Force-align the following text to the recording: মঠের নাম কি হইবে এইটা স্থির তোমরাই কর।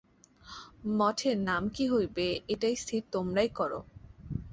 মঠের 0.97 1.37
নাম 1.41 1.63
কি 1.75 1.83
হইবে 1.87 2.27
এইটা 2.51 2.67
স্থির 2.75 3.01
তোমরাই 3.13 3.49
কর। 3.57 3.71